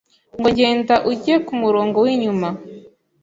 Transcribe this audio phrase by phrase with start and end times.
[0.37, 2.49] ngo genda ujye ku murongo w’inyuma